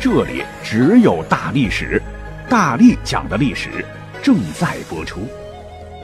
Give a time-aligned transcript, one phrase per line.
[0.00, 2.00] 这里只有大历史，
[2.48, 3.84] 大力讲的历史
[4.22, 5.26] 正在播出，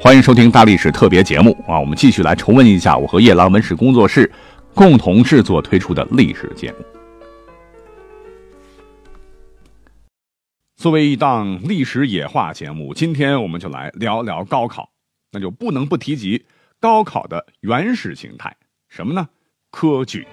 [0.01, 1.79] 欢迎收听大历史特别节目啊！
[1.79, 4.29] 我们继续来重温一下我和夜郎文史工作室
[4.75, 6.79] 共同制作推出的历史节目。
[10.75, 14.91] 作为一档历史野化节目，今天我们就来聊聊高考，
[15.31, 16.45] 那就不能不提及
[16.81, 18.57] 高考的原始形态，
[18.89, 19.29] 什么呢？
[19.71, 20.27] 科举。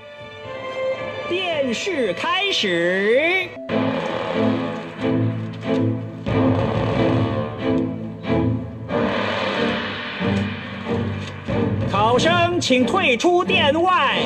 [1.62, 3.48] 电视开始。
[11.92, 14.18] 考生请退出殿外。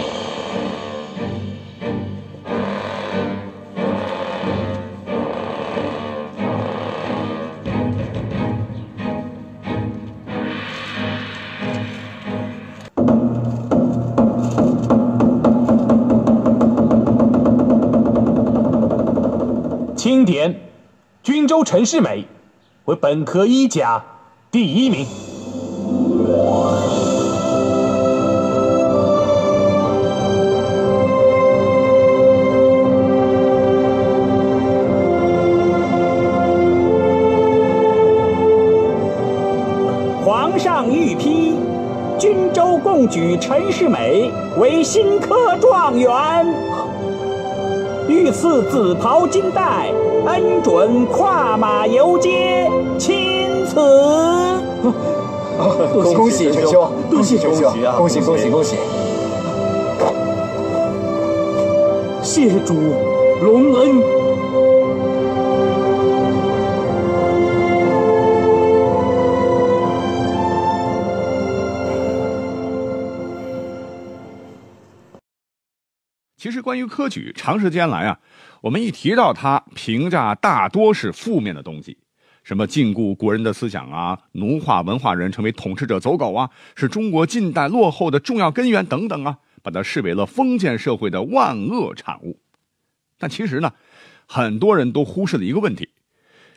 [21.56, 22.26] 州陈世美
[22.84, 24.04] 为本科一甲
[24.52, 25.06] 第一名。
[40.26, 41.54] 皇上御批，
[42.20, 46.12] 均州贡举陈世美为新科状元。
[48.10, 49.90] 御赐紫袍金带，
[50.28, 53.76] 恩准跨马游街，钦此。
[56.16, 58.76] 恭喜陈兄，恭喜陈兄，恭喜恭喜恭喜！
[62.22, 62.74] 谢主
[63.42, 64.02] 隆恩。
[76.38, 78.20] 其实，关于科举，长时间来啊，
[78.66, 82.00] 我们一提到他，评价大多是负面的东西，
[82.44, 92.40] 什么禁锢国人的思想啊，奴化文化人，成为统治者走狗啊，是中国近代落后的重要根源等等啊，把它视为了封建社会的万恶产物。
[93.20, 93.72] 但其实呢，
[94.26, 95.88] 很多人都忽视了一个问题：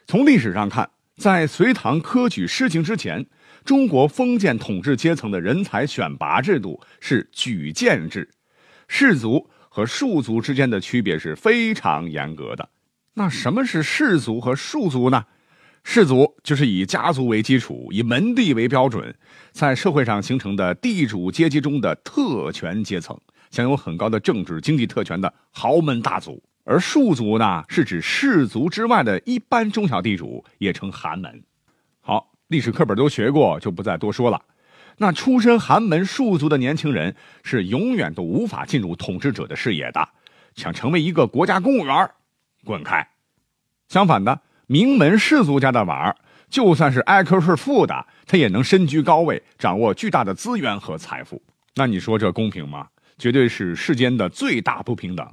[0.06, 0.88] 从历史上看，
[1.18, 3.26] 在隋唐科举施行之前，
[3.66, 8.30] 中国封建统治阶层的人才选拔制度是举荐制，
[8.88, 9.50] 士族。
[9.78, 12.68] 和庶族之间的区别是非常严格的。
[13.14, 15.24] 那什么是士族和庶族呢？
[15.84, 19.14] 士族就是以家族为基础，以门第为标准，
[19.52, 23.16] 在社会上形成的地主阶级中的特权阶层，
[23.52, 26.42] 享有很高的政治经济特权的豪门大族。
[26.64, 31.40] 而庶族呢，是指士族之外的一般中小地主，也称寒门。
[32.00, 34.42] 好，历史课本都学过，就不再多说了。
[34.98, 40.08] 那出身寒门庶族的年轻人是永远都无法进入统治者的视野的，
[40.54, 42.10] 想成为一个国家公务员，
[42.64, 43.08] 滚开！
[43.88, 46.16] 相反的，名门士族家的娃儿，
[46.50, 51.40] 就算是挨克是富的，他也能身居高位，掌握巨大的资源和财富。
[51.76, 52.88] 那你说这公平吗？
[53.18, 55.26] 绝对是世间的最大不平等。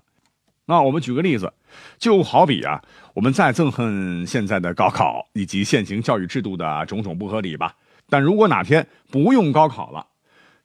[0.68, 1.52] 那我们举个例子，
[1.98, 2.82] 就好比啊，
[3.14, 7.76] 我们再憎恨现在的高考以及现行教育制度的种种不合理吧。
[8.10, 10.08] 但如果哪天不用高考了，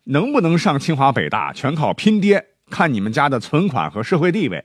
[0.05, 4.65] 能不能上清华北大全靠拼爹，看你们家的存款和社会地位，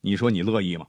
[0.00, 0.86] 你说你乐意吗？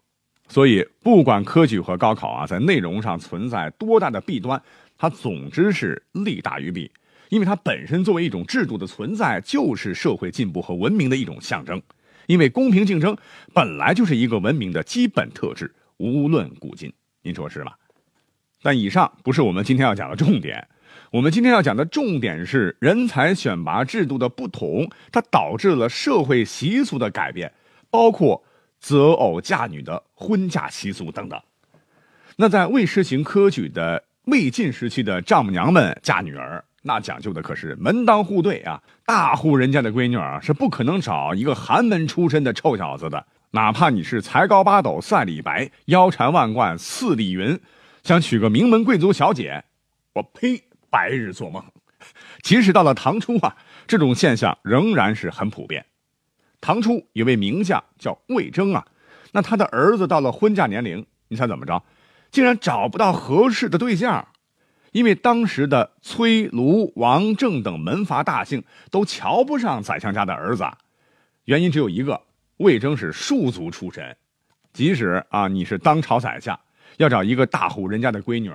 [0.50, 4.62] 所以，不管科举和高考啊，在内容上存在多大的弊端，
[4.98, 6.90] 它总之是利大于弊，
[7.30, 11.82] 因为它本身作为一种制度的存在，就是社会进步和文明的一种象征。
[12.28, 13.16] 因为公平竞争
[13.54, 17.78] 本来就是一个文明的基本特质，无论古今，您说是吧？
[18.62, 20.66] 但以上不是我们今天要讲的重点。
[21.12, 27.54] 我们今天要讲的重点是人才选拔制度的不同，它导致了社会习俗的改变，
[27.90, 28.44] 包括
[28.80, 31.40] 择偶嫁女的婚嫁习俗等等。
[32.36, 38.84] 那在未实行科举的魏晋时期的丈母娘们嫁女儿，那讲究的可是门当户对啊！
[39.06, 47.58] 大户人家的闺女啊，是不可能找一个寒门出身的臭小子的，哪怕你是才高八斗赛李白，腰缠万贯似李云，
[48.04, 49.64] 想娶个名门贵族小姐，
[50.14, 50.67] 我呸！
[50.98, 51.64] 白日做梦，
[52.42, 53.56] 即使到了唐初啊，
[53.86, 55.86] 这种现象仍然是很普遍。
[56.60, 58.84] 唐初有位名将叫魏征啊，
[59.32, 61.84] 那他的儿子到了婚嫁年龄，你猜怎么着？
[62.32, 64.28] 竟然找不到合适的对象，
[64.92, 70.66] 因为当时的崔、卢、王、郑等门阀大姓都瞧不上宰相家的儿子，
[71.46, 72.20] 原因只有一个：
[72.58, 74.18] 魏征是庶族出身，
[74.74, 76.60] 即使啊你是当朝宰相，
[76.98, 78.52] 要找一个大户人家的闺女，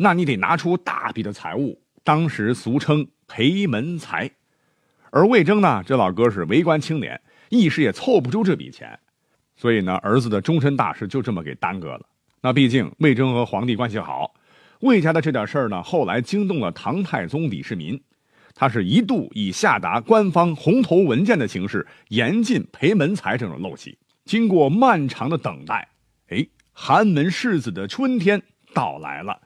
[0.00, 4.30] 那你得拿出大笔的财物，当时俗称赔门财。
[5.10, 8.96] 而魏征呢，这老哥是为官清廉，一时也凑不出这笔钱，
[9.56, 12.06] 所以呢，儿子的终身大事就这么给耽搁了。
[12.40, 14.32] 那毕竟魏征和皇帝关系好，
[14.82, 18.00] 魏家的这点事儿呢，后来惊动了唐太宗李世民，
[18.54, 23.98] 他是一度以下达官方红头文件的形式严禁赔门财这种陋习。
[24.24, 25.88] 经过漫长的等待，
[26.28, 28.40] 哎，寒门世子的春天
[28.72, 29.40] 到来了。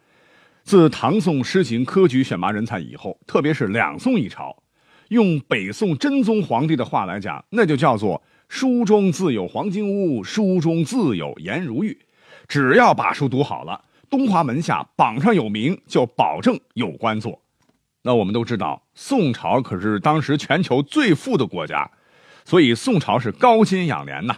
[0.65, 4.57] 自唐宋实行科举选拔人才以后，特别是两宋一朝，
[5.09, 11.99] 用北宋真宗皇帝的话来讲，那就叫做“书中自有黄金屋，书中自有颜如玉”。
[12.49, 17.41] 只要把书读好了，东华门下榜上有名，就保证有官做。
[18.03, 21.91] 那我们都知道，宋朝可是当时全球最富的国家，
[22.45, 24.37] 所以宋朝是高薪养廉呐，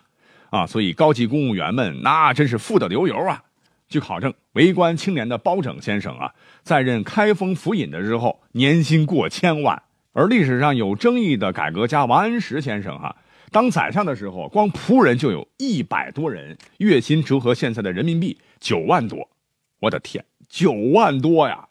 [0.50, 3.43] 啊，所以高级公务员们那真是富得流油啊。
[3.88, 6.32] 据考证，为官清廉的包拯先生啊，
[6.62, 9.76] 在任开封府尹的时候，年薪过千万；
[10.12, 13.16] 而历史上有争议的改革家王安石先生哈。
[13.52, 19.28] 当宰相的时候，光仆人就有一百多人，月薪折合现在的人民币九万多。
[19.80, 21.68] 我的天，九万多呀！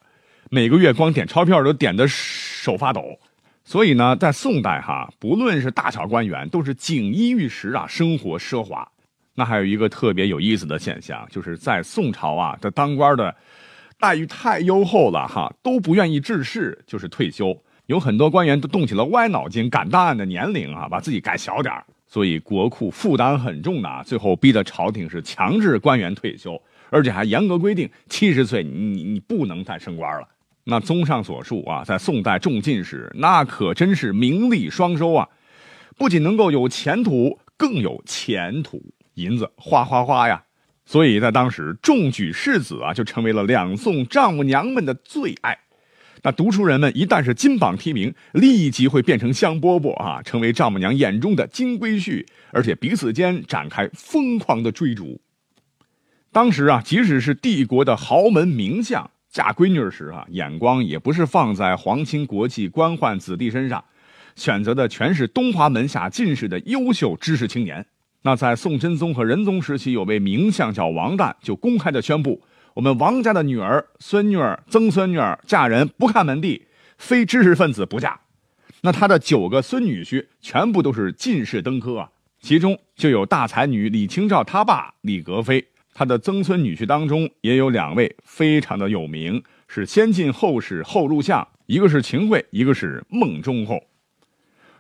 [0.50, 3.20] 每个月光点钞票都点得手发抖。
[3.66, 8.90] 所以呢，在宋代哈，不论是大小官员，都是锦衣玉食啊，生活奢华。
[9.36, 13.36] 那还有一个特别有意思的现象，就是在宋朝啊，这当官的
[14.00, 17.58] 待遇太优厚了哈，都不愿意致仕，就是退休。
[17.88, 21.74] 有很多官员都动起了歪脑筋，赶档案的年龄啊，把自己改小点
[22.08, 30.28] 所以国库负担很重的，最后逼得朝廷是强制官员退休，而且还严格规定七十岁你你你不能再升官了。
[30.64, 35.28] 那综上所述啊，在宋代中进士那可真是名利双收啊，
[35.98, 38.82] 不仅能够有前途，更有前途，
[39.16, 40.44] 银子哗哗哗呀。
[40.86, 45.58] 所以在当时中举士子啊，就成为了两宋丈母娘们的最爱。
[46.24, 55.20] 那读书人们一旦是金榜题名，立即会变成香饽饽啊，成为丈母娘眼中的金龟婿，而且彼此间展开疯狂的追逐。
[56.32, 63.84] 当时啊，即使是帝国的豪门名相嫁闺女时啊，眼光也不是放在皇亲国戚、官宦子弟身上，
[64.36, 67.86] 选择的全是东华门下进士的优秀知识青年。
[68.26, 72.42] 那在宋真宗和仁宗时期，有位名相叫王旦，就公开的宣布。
[72.74, 76.66] 我们王家的女儿、孙女儿、曾孙女儿嫁人不看门第，
[76.98, 78.18] 非知识分子不嫁。
[78.82, 82.10] 那他的九个孙女婿全部都是进士登科啊，
[82.40, 85.66] 其中就有大才女李清照他爸李格非。
[85.94, 93.84] 他的曾孙女婿当中也有两位非常的有名，是先进后士后入相，一个是秦桧，一个是孟忠厚。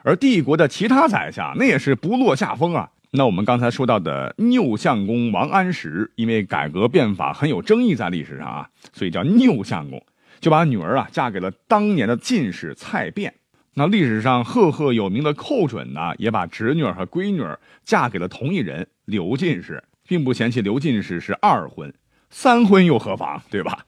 [0.02, 2.90] 而帝国的其他宰相那也是不落下风啊。
[3.16, 10.04] 那我们刚才说到的拗相公王安石，因为改革变法很有争议，在历史上啊，所以叫拗相公，
[10.40, 13.32] 就把女儿啊嫁给了当年的进士蔡卞。
[13.76, 17.46] 那历史上赫赫有名的寇准呢，也把侄女和闺女
[17.86, 21.94] 嫁给了同一人刘进士，并不嫌弃刘进士是二婚，
[22.32, 23.86] 三婚又何妨，对吧？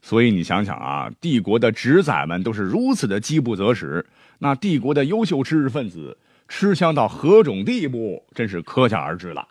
[0.00, 4.06] 所以你想想啊，帝国的侄仔们都是如此的饥不择食，
[4.38, 6.16] 那帝国的优秀知识分子。
[6.56, 9.48] 吃香到何种地步，真是可想而知了。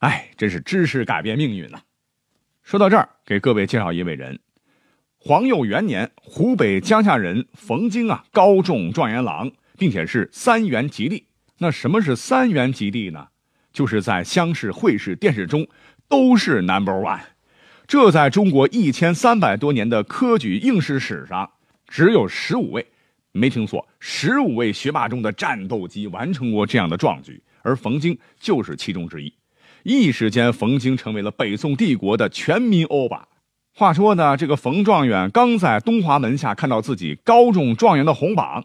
[0.00, 1.78] 哎，真是知识改变命运呐！
[2.64, 4.40] 说到这儿，给各位介绍一位人：
[5.16, 11.28] 皇佑元年，湖北江夏人冯京啊，高中状元郎，并且是三元及第。
[11.58, 13.28] 那什么是三元及第呢？
[13.72, 15.68] 就是在乡试、会试、殿试中
[16.08, 17.20] 都是 number one。
[17.86, 21.52] 这在中国一千三百多年的科举应试史上，
[21.86, 22.88] 只有十五位。
[23.36, 29.34] 没听错，十五位学霸中的战斗机完成过这样的壮举，而冯京就是其中之一。
[29.82, 33.26] 一时间，冯京成为了北宋帝国的全民欧巴。
[33.74, 38.64] 话说呢，这个冯状元刚在东华门下看到自己高中状元的红榜，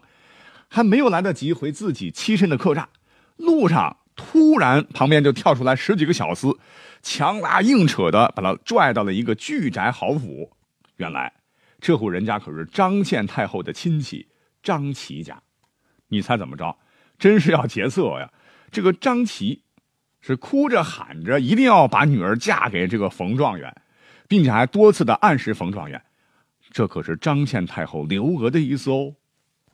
[0.68, 2.88] 还没有来得及回自己栖身的客栈，
[3.38, 6.56] 路上突然旁边就跳出来十几个小厮，
[7.02, 10.48] 强拉硬扯的把他拽到了一个巨宅豪府。
[10.98, 11.32] 原来，
[11.80, 14.28] 这户人家可是张献太后的亲戚。
[14.62, 15.40] 张琪家，
[16.08, 16.76] 你猜怎么着？
[17.18, 18.30] 真是要劫色呀！
[18.70, 19.62] 这个张琪
[20.20, 23.74] 是哭着喊着，一定要把女儿嫁给这个冯状元，
[24.26, 26.02] 并且还多次的暗示冯状元，
[26.70, 29.14] 这可是张献太后刘娥的意思哦。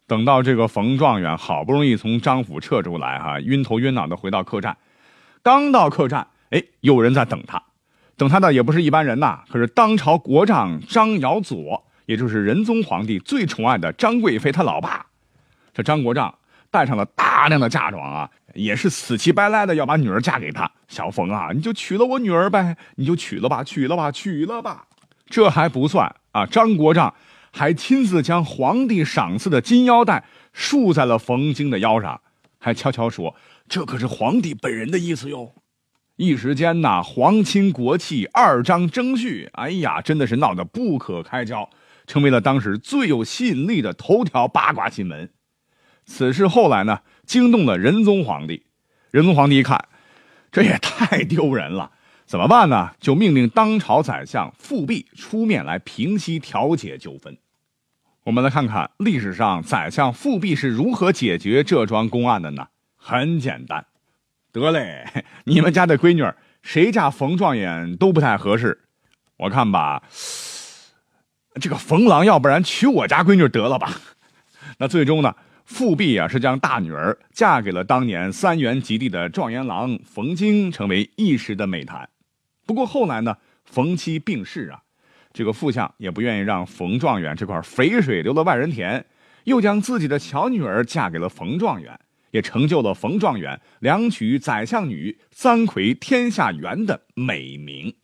[0.09, 4.77] 等到这个冯状元好不容易从张府撤出来，哈，晕头晕脑的回到客栈，
[5.43, 7.63] 刚到客栈，哎，有人在等他，
[8.17, 15.07] 等他的也不是一般人呐，可是当朝国丈张尧佐，也就是仁宗皇帝最宠爱的张贵妃他老爸。
[15.75, 16.35] 这张国丈
[16.71, 20.71] 带上了大量的嫁妆啊，也是死乞白赖的要把女儿嫁给他。
[20.89, 24.87] 小冯啊，你就娶了我女儿呗，你就娶了吧，娶了吧，娶了吧。
[25.29, 27.13] 这还不算啊，张国丈
[27.53, 32.21] 还亲自将皇帝赏赐的金腰带束在了冯京的腰上，
[32.59, 33.35] 还悄悄说
[33.69, 35.53] ：“这可是皇帝本人的意思哟。”
[36.17, 41.69] 一时间呐，皇亲国戚二张争婿，哎呀，真的是闹得不可开交，
[42.07, 45.31] 成为了当时最有吸引力的头条八卦新闻。
[46.05, 48.67] 此事后来呢，惊动了仁宗皇帝。
[49.11, 49.89] 仁宗皇帝一看，
[50.53, 51.91] 这也太丢人了，
[52.27, 52.93] 怎么办呢？
[53.01, 57.37] 就命令当朝宰相富弼出面来平息调解纠纷。
[58.25, 62.69] 我们来看看历史上宰相富弼是如何解决这桩公案的呢？
[62.97, 63.87] 很简单。
[64.53, 66.25] 得嘞，你们家的闺女
[66.63, 68.81] 谁嫁冯状元都不太合适，
[69.37, 70.03] 我看吧，
[71.61, 74.01] 这个冯郎要不然娶我家闺女得了吧。
[74.79, 75.35] 那最终呢，
[75.65, 82.09] 富弼啊是将大女儿嫁给了当年三元及第的状元郎冯京，成为一时的美谈。
[82.67, 84.81] 不过后来呢，冯妻病逝啊，
[85.33, 89.05] 这个副相也不愿意让冯状元这块肥水流了外人田，
[89.45, 91.99] 又将自己的小女儿嫁给了冯状元。
[92.33, 97.95] 也成就了冯状元两娶宰相女，三魁天下元的美名。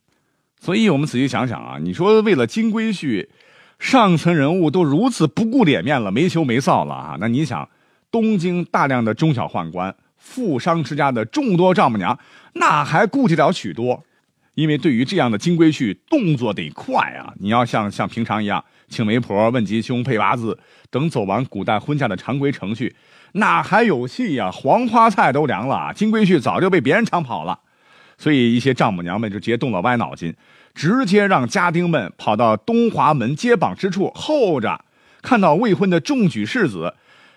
[0.59, 3.28] 所以，我们仔细想想啊，你说为了金龟婿，
[3.82, 7.16] 上层人物都如此不顾脸面了，没羞没臊了啊！
[7.18, 7.68] 那你想，
[8.12, 12.16] 东京大量的中小宦官、富商之家的众多丈母娘，
[12.52, 14.04] 那还顾及了许多？
[14.54, 17.34] 因为对于这样的金龟婿，动作得快啊！
[17.40, 20.56] 你要像像平常一样请媒婆、问吉凶、配八字
[20.88, 22.94] 等走完古代婚嫁的常规程序。
[23.32, 24.48] 那还有戏呀？
[24.52, 27.58] 黄花菜都凉了，金龟婿早就被别人抢跑了，
[28.22, 30.32] 所以一些丈母娘们就直接动了歪脑筋，
[30.76, 34.84] 直接让家丁们跑到东华门接榜之处候着，
[35.22, 36.94] 看到未婚的中举世子，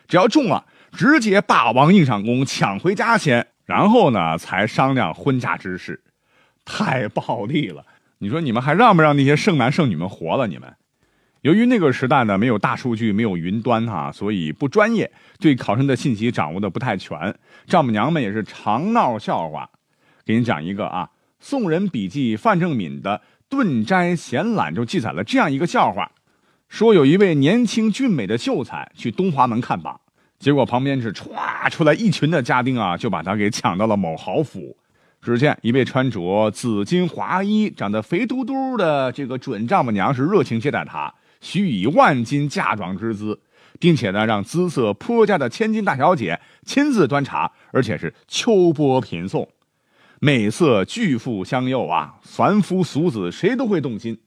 [0.08, 6.00] 只要中了，直接霸王硬上弓抢回家先，然后呢才商量婚嫁之事，
[6.64, 7.84] 太暴力了！
[8.20, 10.46] 你说你们还让不让那些剩男剩女们活了？
[10.46, 10.72] 你们？
[11.42, 17.36] 由于那个时代呢没有大数据，没有云端哈，所以不专业，对考生的信息掌握的不太全。
[17.66, 19.68] 丈母娘们也是常闹笑话。
[20.26, 21.06] 给你讲一个啊，
[21.40, 23.18] 《宋人笔记》范正敏的
[23.48, 26.10] 《顿斋闲览》就记载了这样一个笑话：
[26.68, 30.02] 说有一位年轻俊美的秀才去东华门看榜，
[30.40, 34.76] 结果旁边是歘出来一群的家丁啊，就把他给抢到了某豪府。
[35.22, 41.14] 只见一位穿着紫金华衣、长得肥嘟嘟的这个准丈母娘是热情接待他。
[41.42, 43.40] 许以万金嫁妆之资，
[43.80, 49.48] 并且呢，让姿色颇佳的千金大小姐亲自端茶，而且是秋波频送，
[50.20, 52.16] 美色巨富相诱啊！
[52.22, 54.20] 凡夫俗子谁都会动心。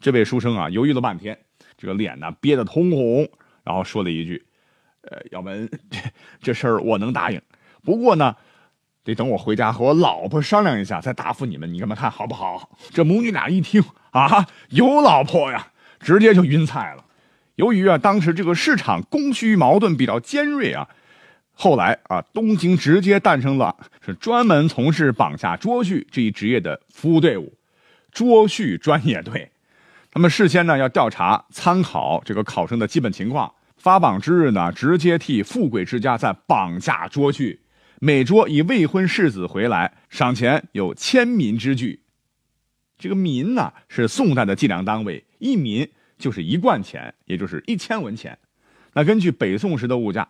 [0.00, 1.38] 这位书生啊，犹豫了半天，
[1.76, 3.28] 这个脸呢憋得通红，
[3.62, 4.44] 然后说了一句
[5.02, 5.68] ：“呃，要不然
[6.40, 7.40] 这事儿我能答应，
[7.82, 8.36] 不过呢，
[9.02, 15.68] 得等我回家和我老婆商量一下再答复你们，你们看好不好？”这母女俩一听啊，有老婆呀！
[16.00, 17.04] 直接就晕菜了。
[17.54, 20.86] 由于啊，当时这个市场供需矛盾比较尖锐啊，
[21.54, 27.54] 后来啊，东京直接诞生了是专门从事绑架捉婿这一职业的服务队伍——
[28.12, 29.50] 捉婿专业队。
[30.10, 37.58] 他们事先呢要调查、参考这个考生的基本情况，发榜之日呢，直接替富贵之家在绑架捉婿。
[38.00, 42.00] 每捉一未婚世子回来，赏钱有千民之巨。
[42.98, 45.24] 这个民呢，是宋代的计量单位。
[45.38, 48.36] 一民就是一贯钱，也就是一千文钱。
[48.92, 50.28] 那根据北宋时的物价，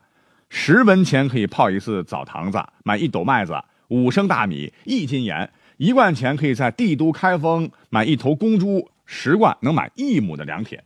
[0.57, 3.53] 十文钱可以泡一次澡堂子，买一斗麦子、
[3.89, 5.45] 五升大米、一斤盐；
[5.79, 10.83] 一贯钱可以在帝都开封买一头公猪，十贯能买一亩的良田。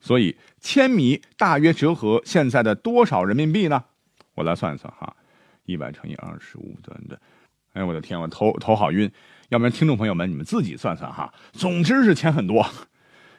[0.00, 3.84] 所以千米大约折合现在的多少人民币呢？
[4.34, 5.14] 我来算一算哈，
[5.66, 7.16] 一百乘以二十五等等。
[7.74, 9.08] 哎，我的天，我头头好晕。
[9.50, 11.32] 要不然听众朋友们，你们自己算算哈。
[11.52, 12.66] 总之是钱很多。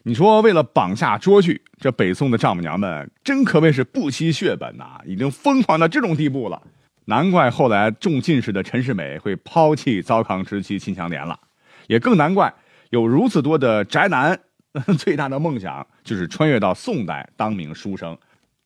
[0.06, 6.62] 你说为了绑架捉婿，这北宋的丈母娘们真可谓是不惜血本呐，已经疯狂到这种地步了。
[7.06, 11.40] 难怪后来中进士的陈世美会抛弃糟糠之妻秦香莲了，
[11.88, 12.54] 也更难怪
[12.90, 14.38] 有如此多的宅男
[15.00, 18.18] 最大的梦想就是穿越到宋代当名书生，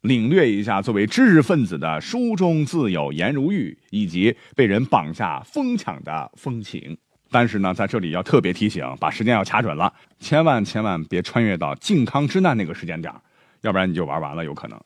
[0.01, 6.97] 领略一下作为知识分子的书中自有颜如玉，以及被人绑架疯抢的风情。
[7.29, 13.13] 但是呢，在这里要特别提醒，把时间要卡准了，千万千万别穿越到靖康之难那个时间点
[13.61, 14.79] 要不然你就玩完了，有可能。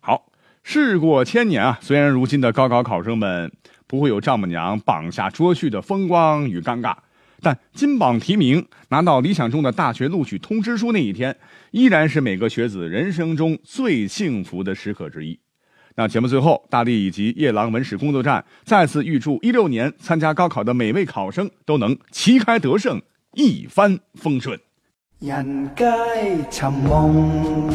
[0.00, 0.26] 好，
[0.62, 3.50] 事过千年啊，虽然如今的高考考生们
[3.86, 6.94] 不会有丈母娘绑下捉婿的风光与尴尬，
[7.40, 11.36] 但金榜题名，拿到理想中的大学录取通知书那一天，
[11.70, 15.38] 依然是每个学子人生中最幸福的时刻之一。
[16.00, 23.02] 那节目最后，大力以及夜郎文史工作站再次预祝一六年参加高考的每位考生都能旗开得胜，
[23.34, 24.56] 一帆风顺。
[25.18, 25.84] 人皆
[26.52, 27.68] 寻梦，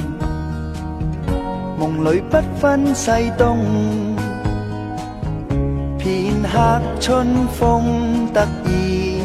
[1.78, 4.16] 梦里不分西东。
[5.98, 9.20] 片刻春风得意，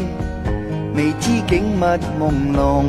[0.96, 1.84] 未知景物
[2.18, 2.84] 朦胧。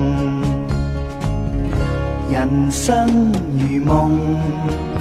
[2.32, 4.99] 人生如梦。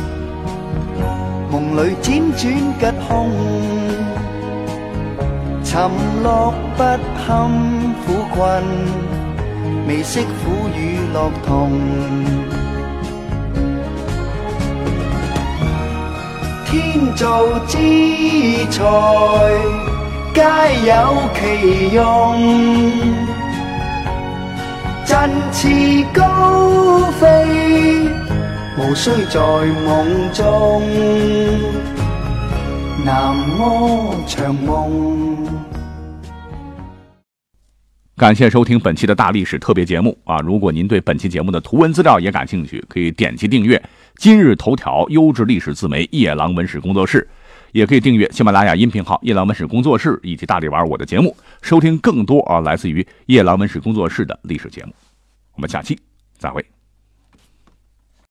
[1.51, 2.39] 梦里辗转
[2.79, 3.31] 吉凶，
[5.65, 5.91] 沉
[6.23, 6.83] 落不
[7.17, 7.27] 堪
[8.05, 8.63] 苦困，
[9.87, 11.73] 未识苦与乐同。
[16.67, 17.79] 天造之
[18.71, 18.85] 材，
[20.35, 20.43] 皆
[20.87, 20.93] 有
[21.35, 21.41] 其
[21.95, 22.05] 用，
[25.07, 26.21] 振翅高
[27.19, 27.88] 飞。
[28.89, 29.39] 无需在
[29.85, 30.83] 梦中
[33.05, 35.47] 南柯长梦。
[38.17, 40.39] 感谢收听本期的大历史特别节目啊！
[40.39, 43.81] 如果您对本期节目的图文资料也感兴趣，可以点击订阅
[44.17, 47.29] 今日头条优质历史自媒夜郎文史工作室，
[47.73, 54.95] 也可以订阅喜马拉雅音频号夜郎文史工作室以及大力玩我的节目，收听更多啊来自于夜郎文史工作室的历史节目。
[55.57, 55.99] 我们下期
[56.39, 56.65] 再会。